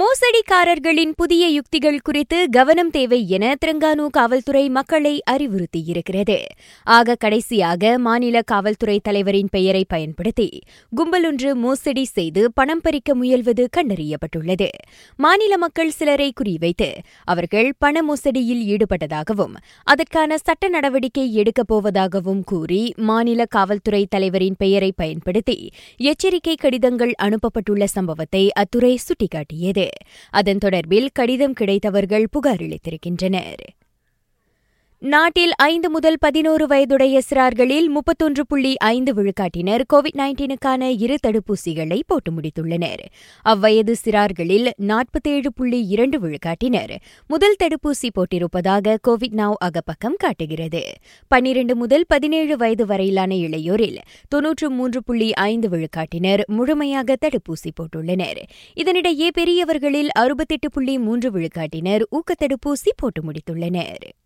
[0.00, 6.36] மோசடிக்காரர்களின் புதிய யுக்திகள் குறித்து கவனம் தேவை என திரங்கானு காவல்துறை மக்களை அறிவுறுத்தியிருக்கிறது.
[6.86, 10.58] ஆக கடைசியாக மாநில காவல்துறை தலைவரின் பெயரை பயன்படுத்தி
[10.96, 14.68] கும்பலொன்று மோசடி செய்து பணம் பறிக்க முயல்வது கண்டறியப்பட்டுள்ளது.
[15.16, 16.88] மாநில மக்கள் சிலரை குறிவைத்து
[17.24, 19.54] அவர்கள் பண மோசடியில் ஈடுபட்டதாகவும்
[19.84, 25.58] அதற்கான சட்ட நடவடிக்கை எடுக்கப் போவதாகவும் கூறி மாநில காவல்துறை தலைவரின் பெயரை பயன்படுத்தி
[25.96, 29.83] எச்சரிக்கை கடிதங்கள் அனுப்பப்பட்டுள்ள சம்பவத்தை அத்துறை சுட்டிக்காட்டியது.
[30.30, 33.64] அதன் தொடர்பில் கடிதம் கிடைத்தவர்கள் புகார் அளித்திருக்கின்றனர்.
[35.12, 42.32] நாட்டில் ஐந்து முதல் பதினோரு வயதுடைய சிறார்களில் முப்பத்தொன்று புள்ளி ஐந்து விழுக்காட்டினர் கோவிட் நைன்டீனுக்கான இரு தடுப்பூசிகளை போட்டு
[42.32, 43.02] முடித்துள்ளனர்.
[43.42, 46.96] அவ்வயது சிறார்களில் நாற்பத்தேழு புள்ளி இரண்டு விழுக்காட்டினர்.
[47.26, 50.82] முதல் தடுப்பூசி போட்டிருப்பதாக கோவிட் நவ் அகப்பக்கம் காட்டுகிறது.
[51.28, 58.42] பன்னிரண்டு முதல் பதினேழு வயது வரையிலான இளையோரில் தொன்னூற்று மூன்று புள்ளி ஐந்து விழுக்காட்டினர் முழுமையாக தடுப்பூசி போட்டுள்ளனர்.
[58.76, 64.23] இதனிடையே பெரியவர்களில் அறுபத்தெட்டு புள்ளி மூன்று விழுக்காட்டினர் ஊக்கத்தடுப்பூசி போட்டு முடித்துள்ளனர்.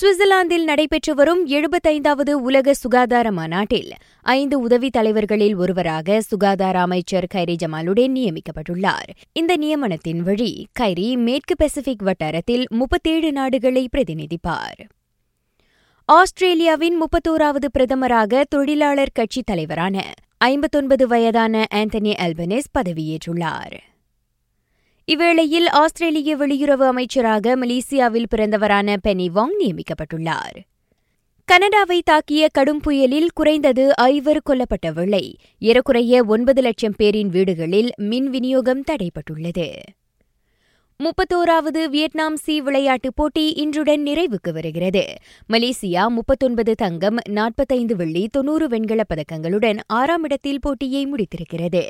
[0.00, 3.90] சுவிட்சர்லாந்தில் நடைபெற்று வரும் எழுபத்தைந்தாவது உலக சுகாதார மாநாட்டில்
[4.22, 9.10] ஐந்து உதவி தலைவர்களில் ஒருவராக சுகாதார அமைச்சர் கைரி ஜமாலுடன் நியமிக்கப்பட்டுள்ளார்.
[9.32, 14.80] இந்த நியமனத்தின் வழி கைரி மேற்கு பசிபிக் வட்டாரத்தில் முப்பத்தேழு நாடுகளை பிரதிநிதிப்பார்.
[16.04, 23.76] ஆஸ்திரேலியாவின் முப்பத்தோராவது பிரதமராக தொழிலாளர் கட்சித் தலைவரான ஐம்பத்தொன்பது வயதான ஆந்தனி அல்பனிஸ் பதவியேற்றுள்ளார்.
[25.14, 30.56] இவ்வேளையில் ஆஸ்திரேலிய வெளியுறவு அமைச்சராக மலேசியாவில் பிறந்தவரான பெனி வாங் நியமிக்கப்பட்டுள்ளார்.
[31.44, 35.36] கனடாவை தாக்கிய கடும் புயலில் குறைந்தது ஐவர் கொல்லப்பட்ட வேளை.
[35.58, 39.72] ஏறக்குறைய ஒன்பது லட்சம் பேரின் வீடுகளில் மின் விநியோகம் தடைப்பட்டுள்ளது
[41.00, 45.04] முப்பத்தோராவது வியட்நாம் சி விளையாட்டுப் போட்டி இன்றுடன் நிறைவுக்கு வருகிறது.
[45.52, 51.82] மலேசியா முப்பத்தொன்பது தங்கம் நாற்பத்தைந்து வெள்ளி தொன்னூறு வெண்கலப் பதக்கங்களுடன் ஆறாம் இடத்தில் போட்டியை முடித்திருக்கிறது.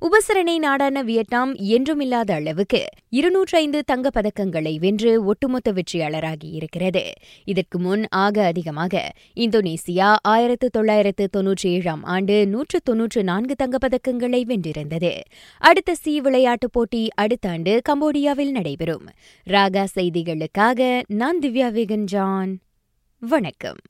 [0.00, 7.10] உபசரணை நாடான வியட்நாம் என்றுமில்லாத அளவுக்கு இருநூற்றி ஐந்து தங்கப் பதக்கங்களை வென்று ஒட்டுமொத்த வெற்றியாளராகியிருக்கிறது
[7.44, 15.20] இதற்கு முன் ஆக அதிகமாக இந்தோனேசியா ஆயிரத்து தொள்ளாயிரத்து தொன்னூற்றி ஏழாம் ஆண்டு நூற்று தொன்னூற்று நான்கு தங்கப்பதக்கங்களை வென்றிருந்தது.
[15.58, 19.06] அடுத்த சி விளையாட்டுப் போட்டி அடுத்த ஆண்டு கம்போடியாவில் நடைபெறும்.
[19.46, 22.52] ராகா செய்திகளுக்காக நான் திவ்யா வேகன் ஜான்
[23.18, 23.80] வணக்கம்.